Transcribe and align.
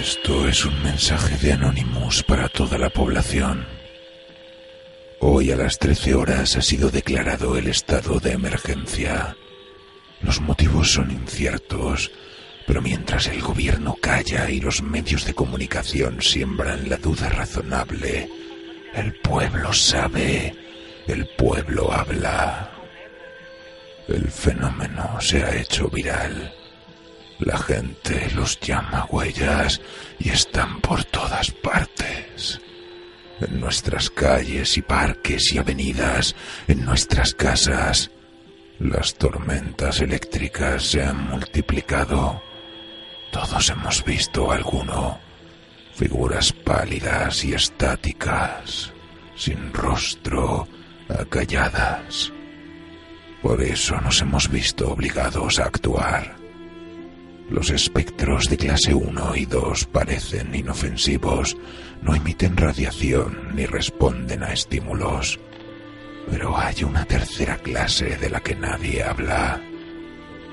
Esto 0.00 0.48
es 0.48 0.64
un 0.64 0.82
mensaje 0.82 1.36
de 1.36 1.52
Anonymous 1.52 2.22
para 2.22 2.48
toda 2.48 2.78
la 2.78 2.88
población. 2.88 3.66
Hoy 5.18 5.52
a 5.52 5.56
las 5.56 5.78
13 5.78 6.14
horas 6.14 6.56
ha 6.56 6.62
sido 6.62 6.88
declarado 6.88 7.58
el 7.58 7.68
estado 7.68 8.18
de 8.18 8.32
emergencia. 8.32 9.36
Los 10.22 10.40
motivos 10.40 10.90
son 10.92 11.10
inciertos, 11.10 12.10
pero 12.66 12.80
mientras 12.80 13.26
el 13.26 13.42
gobierno 13.42 13.94
calla 14.00 14.48
y 14.48 14.58
los 14.58 14.82
medios 14.82 15.26
de 15.26 15.34
comunicación 15.34 16.22
siembran 16.22 16.88
la 16.88 16.96
duda 16.96 17.28
razonable, 17.28 18.26
el 18.94 19.12
pueblo 19.20 19.70
sabe, 19.74 20.56
el 21.08 21.28
pueblo 21.36 21.92
habla. 21.92 22.70
El 24.08 24.30
fenómeno 24.30 25.20
se 25.20 25.44
ha 25.44 25.54
hecho 25.60 25.88
viral. 25.88 26.54
La 27.40 27.56
gente 27.56 28.30
los 28.34 28.60
llama 28.60 29.06
huellas 29.10 29.80
y 30.18 30.28
están 30.28 30.80
por 30.82 31.04
todas 31.04 31.50
partes. 31.50 32.60
En 33.40 33.58
nuestras 33.58 34.10
calles 34.10 34.76
y 34.76 34.82
parques 34.82 35.50
y 35.54 35.58
avenidas, 35.58 36.36
en 36.68 36.84
nuestras 36.84 37.32
casas, 37.34 38.10
las 38.78 39.14
tormentas 39.14 40.00
eléctricas 40.02 40.82
se 40.84 41.02
han 41.02 41.30
multiplicado. 41.30 42.42
Todos 43.32 43.70
hemos 43.70 44.04
visto 44.04 44.52
alguno. 44.52 45.18
Figuras 45.94 46.52
pálidas 46.52 47.42
y 47.44 47.54
estáticas, 47.54 48.92
sin 49.34 49.72
rostro, 49.72 50.68
acalladas. 51.08 52.30
Por 53.40 53.62
eso 53.62 53.98
nos 54.02 54.20
hemos 54.20 54.50
visto 54.50 54.90
obligados 54.90 55.58
a 55.58 55.64
actuar. 55.64 56.39
Los 57.50 57.70
espectros 57.70 58.48
de 58.48 58.56
clase 58.56 58.94
1 58.94 59.34
y 59.34 59.44
2 59.44 59.86
parecen 59.86 60.54
inofensivos, 60.54 61.56
no 62.00 62.14
emiten 62.14 62.56
radiación 62.56 63.50
ni 63.56 63.66
responden 63.66 64.44
a 64.44 64.52
estímulos. 64.52 65.40
Pero 66.30 66.56
hay 66.56 66.84
una 66.84 67.04
tercera 67.06 67.56
clase 67.56 68.16
de 68.18 68.30
la 68.30 68.38
que 68.38 68.54
nadie 68.54 69.02
habla. 69.02 69.60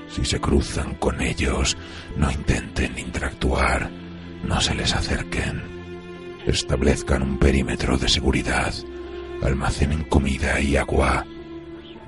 Si 0.08 0.24
se 0.24 0.40
cruzan 0.40 0.96
con 0.96 1.20
ellos, 1.20 1.76
no 2.16 2.32
intenten 2.32 2.98
interactuar, 2.98 3.88
no 4.42 4.60
se 4.60 4.74
les 4.74 4.92
acerquen. 4.92 5.62
Establezcan 6.46 7.22
un 7.22 7.38
perímetro 7.38 7.96
de 7.96 8.08
seguridad, 8.08 8.74
almacenen 9.40 10.02
comida 10.02 10.60
y 10.60 10.76
agua. 10.76 11.24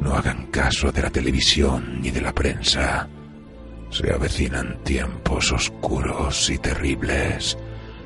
No 0.00 0.14
hagan 0.14 0.46
caso 0.46 0.90
de 0.90 1.02
la 1.02 1.10
televisión 1.10 2.00
ni 2.00 2.10
de 2.10 2.22
la 2.22 2.34
prensa. 2.34 3.08
Se 3.90 4.12
avecinan 4.12 4.82
tiempos 4.84 5.50
oscuros 5.50 6.48
y 6.48 6.58
terribles, 6.58 7.58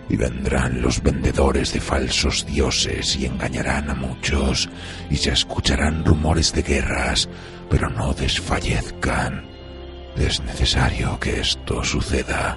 y 0.08 0.16
vendrán 0.16 0.80
los 0.80 1.02
vendedores 1.02 1.74
de 1.74 1.80
falsos 1.80 2.46
dioses 2.46 3.16
y 3.16 3.26
engañarán 3.26 3.90
a 3.90 3.94
muchos, 3.94 4.70
y 5.10 5.16
se 5.16 5.32
escucharán 5.32 6.04
rumores 6.04 6.54
de 6.54 6.62
guerras, 6.62 7.28
pero 7.68 7.90
no 7.90 8.14
desfallezcan. 8.14 9.46
Es 10.16 10.40
necesario 10.40 11.20
que 11.20 11.40
esto 11.40 11.84
suceda, 11.84 12.56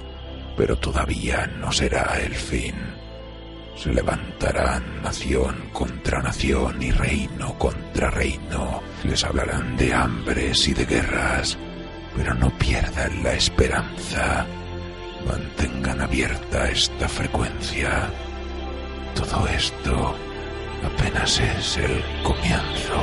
pero 0.56 0.76
todavía 0.76 1.46
no 1.58 1.70
será 1.70 2.18
el 2.24 2.34
fin. 2.34 2.74
Se 3.76 3.92
levantarán 3.92 5.02
nación 5.02 5.68
contra 5.74 6.22
nación 6.22 6.82
y 6.82 6.90
reino 6.92 7.58
contra 7.58 8.10
reino. 8.10 8.82
Les 9.04 9.22
hablarán 9.22 9.76
de 9.76 9.92
hambres 9.92 10.66
y 10.66 10.74
de 10.74 10.84
guerras 10.86 11.58
pero 12.16 12.34
no 12.34 12.50
pierdan 12.58 13.22
la 13.22 13.32
esperanza. 13.34 14.46
Mantengan 15.26 16.00
abierta 16.00 16.68
esta 16.70 17.08
frecuencia. 17.08 18.10
Todo 19.14 19.46
esto 19.48 20.14
apenas 20.84 21.40
es 21.40 21.76
el 21.76 22.02
comienzo. 22.22 23.00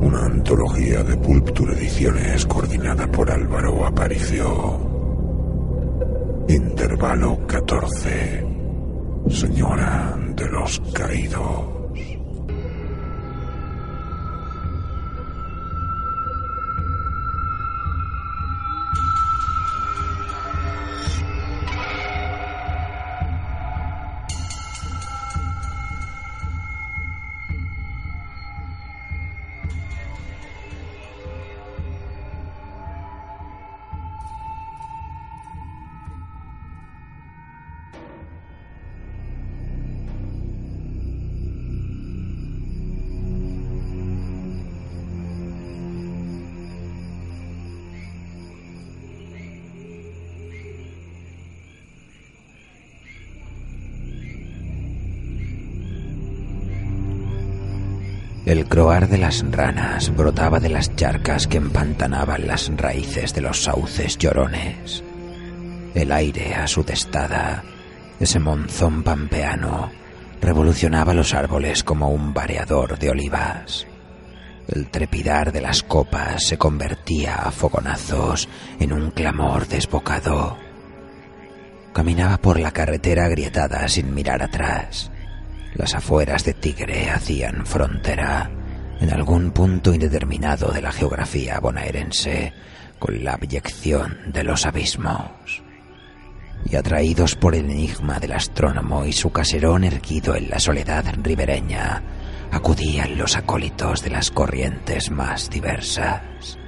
Una 0.00 0.24
antología 0.24 1.02
de 1.02 1.16
Pulpture 1.18 1.74
Ediciones 1.74 2.46
coordinada 2.46 3.06
por 3.06 3.30
Álvaro 3.30 3.84
Aparicio. 3.86 4.78
Intervalo 6.48 7.46
14. 7.46 8.46
Señora 9.28 10.16
de 10.34 10.48
los 10.48 10.80
Caídos. 10.94 11.79
El 58.46 58.66
croar 58.66 59.08
de 59.08 59.18
las 59.18 59.44
ranas 59.50 60.14
brotaba 60.16 60.60
de 60.60 60.70
las 60.70 60.96
charcas 60.96 61.46
que 61.46 61.58
empantanaban 61.58 62.46
las 62.46 62.70
raíces 62.74 63.34
de 63.34 63.42
los 63.42 63.64
sauces 63.64 64.16
llorones. 64.16 65.04
El 65.94 66.10
aire 66.10 66.54
a 66.54 66.66
su 66.66 66.82
testada, 66.82 67.62
ese 68.18 68.38
monzón 68.38 69.02
pampeano, 69.02 69.90
revolucionaba 70.40 71.12
los 71.12 71.34
árboles 71.34 71.84
como 71.84 72.08
un 72.08 72.32
vareador 72.32 72.98
de 72.98 73.10
olivas. 73.10 73.86
El 74.68 74.88
trepidar 74.88 75.52
de 75.52 75.60
las 75.60 75.82
copas 75.82 76.44
se 76.46 76.56
convertía 76.56 77.34
a 77.34 77.50
fogonazos 77.50 78.48
en 78.78 78.94
un 78.94 79.10
clamor 79.10 79.68
desbocado. 79.68 80.56
Caminaba 81.92 82.38
por 82.38 82.58
la 82.58 82.70
carretera 82.70 83.26
agrietada 83.26 83.86
sin 83.88 84.14
mirar 84.14 84.42
atrás. 84.42 85.10
Las 85.74 85.94
afueras 85.94 86.44
de 86.44 86.54
Tigre 86.54 87.10
hacían 87.10 87.64
frontera 87.64 88.50
en 89.00 89.10
algún 89.10 89.50
punto 89.50 89.94
indeterminado 89.94 90.72
de 90.72 90.82
la 90.82 90.92
geografía 90.92 91.58
bonaerense 91.58 92.52
con 92.98 93.24
la 93.24 93.32
abyección 93.32 94.18
de 94.26 94.44
los 94.44 94.66
abismos. 94.66 95.62
Y 96.70 96.76
atraídos 96.76 97.34
por 97.34 97.54
el 97.54 97.70
enigma 97.70 98.20
del 98.20 98.32
astrónomo 98.32 99.06
y 99.06 99.12
su 99.12 99.32
caserón 99.32 99.84
erguido 99.84 100.36
en 100.36 100.50
la 100.50 100.58
soledad 100.58 101.04
ribereña, 101.22 102.02
acudían 102.50 103.16
los 103.16 103.36
acólitos 103.36 104.02
de 104.02 104.10
las 104.10 104.30
corrientes 104.30 105.10
más 105.10 105.48
diversas. 105.48 106.58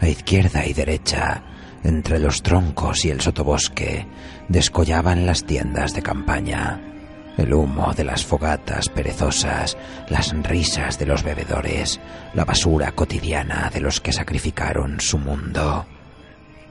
A 0.00 0.08
izquierda 0.08 0.64
y 0.66 0.72
derecha, 0.72 1.42
entre 1.84 2.18
los 2.18 2.42
troncos 2.42 3.04
y 3.04 3.10
el 3.10 3.20
sotobosque, 3.20 4.06
descollaban 4.48 5.26
las 5.26 5.44
tiendas 5.44 5.94
de 5.94 6.02
campaña, 6.02 6.91
el 7.36 7.52
humo 7.54 7.92
de 7.94 8.04
las 8.04 8.24
fogatas 8.24 8.88
perezosas, 8.88 9.76
las 10.08 10.32
risas 10.42 10.98
de 10.98 11.06
los 11.06 11.22
bebedores, 11.22 12.00
la 12.34 12.44
basura 12.44 12.92
cotidiana 12.92 13.70
de 13.72 13.80
los 13.80 14.00
que 14.00 14.12
sacrificaron 14.12 15.00
su 15.00 15.18
mundo. 15.18 15.86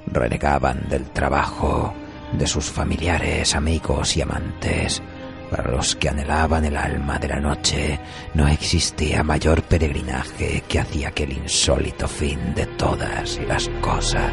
Renegaban 0.07 0.87
del 0.89 1.09
trabajo, 1.11 1.93
de 2.33 2.47
sus 2.47 2.65
familiares, 2.65 3.55
amigos 3.55 4.15
y 4.17 4.21
amantes. 4.21 5.01
Para 5.49 5.69
los 5.69 5.97
que 5.97 6.07
anhelaban 6.07 6.63
el 6.63 6.77
alma 6.77 7.19
de 7.19 7.27
la 7.27 7.39
noche, 7.39 7.99
no 8.33 8.47
existía 8.47 9.21
mayor 9.21 9.63
peregrinaje 9.63 10.63
que 10.67 10.79
hacia 10.79 11.09
aquel 11.09 11.33
insólito 11.33 12.07
fin 12.07 12.53
de 12.55 12.65
todas 12.67 13.37
las 13.47 13.67
cosas. 13.81 14.31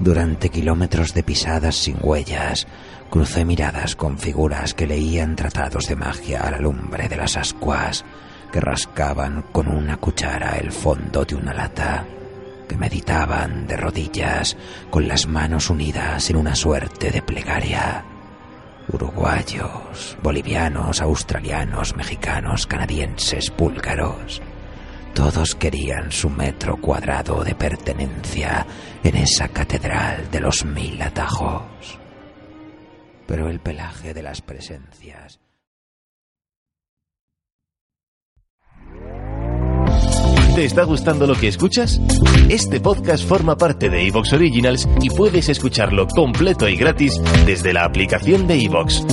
Durante 0.00 0.48
kilómetros 0.48 1.12
de 1.12 1.22
pisadas 1.22 1.76
sin 1.76 1.98
huellas, 2.00 2.66
crucé 3.10 3.44
miradas 3.44 3.96
con 3.96 4.18
figuras 4.18 4.72
que 4.72 4.86
leían 4.86 5.36
tratados 5.36 5.88
de 5.88 5.96
magia 5.96 6.40
a 6.40 6.50
la 6.50 6.58
lumbre 6.58 7.06
de 7.06 7.16
las 7.16 7.36
ascuas, 7.36 8.06
que 8.50 8.60
rascaban 8.60 9.42
con 9.52 9.68
una 9.68 9.98
cuchara 9.98 10.56
el 10.56 10.72
fondo 10.72 11.26
de 11.26 11.34
una 11.34 11.52
lata, 11.52 12.06
que 12.66 12.78
meditaban 12.78 13.66
de 13.66 13.76
rodillas 13.76 14.56
con 14.88 15.06
las 15.06 15.26
manos 15.26 15.68
unidas 15.68 16.30
en 16.30 16.36
una 16.36 16.54
suerte 16.54 17.10
de 17.10 17.20
plegaria. 17.20 18.02
Uruguayos, 18.90 20.16
bolivianos, 20.22 21.02
australianos, 21.02 21.94
mexicanos, 21.94 22.66
canadienses, 22.66 23.52
búlgaros. 23.54 24.40
Todos 25.14 25.54
querían 25.54 26.10
su 26.12 26.30
metro 26.30 26.76
cuadrado 26.76 27.42
de 27.44 27.54
pertenencia 27.54 28.66
en 29.02 29.16
esa 29.16 29.48
catedral 29.48 30.30
de 30.30 30.40
los 30.40 30.64
mil 30.64 31.00
atajos. 31.02 31.98
Pero 33.26 33.48
el 33.48 33.60
pelaje 33.60 34.14
de 34.14 34.22
las 34.22 34.40
presencias 34.40 35.40
¿Te 40.54 40.64
está 40.64 40.82
gustando 40.82 41.26
lo 41.26 41.34
que 41.34 41.48
escuchas? 41.48 42.00
Este 42.48 42.80
podcast 42.80 43.24
forma 43.26 43.56
parte 43.56 43.88
de 43.88 44.06
Evox 44.08 44.32
Originals 44.32 44.88
y 45.00 45.08
puedes 45.08 45.48
escucharlo 45.48 46.08
completo 46.08 46.68
y 46.68 46.76
gratis 46.76 47.20
desde 47.46 47.72
la 47.72 47.84
aplicación 47.84 48.46
de 48.46 48.64
Evox. 48.64 49.04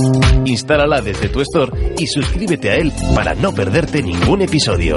Instálala 0.44 1.00
desde 1.00 1.28
tu 1.28 1.40
store 1.40 1.94
y 1.96 2.06
suscríbete 2.08 2.70
a 2.70 2.74
él 2.74 2.92
para 3.14 3.34
no 3.34 3.54
perderte 3.54 4.02
ningún 4.02 4.42
episodio. 4.42 4.96